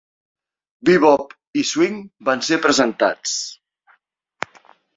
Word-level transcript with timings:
Bebop 0.89 1.35
i 1.61 1.63
swing 1.73 2.01
van 2.31 2.43
ser 2.49 2.59
presentats. 2.65 3.37